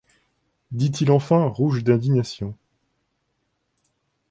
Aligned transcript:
dit-il 0.71 1.11
enfin, 1.11 1.45
rouge 1.45 1.83
d’indignation. 1.83 2.57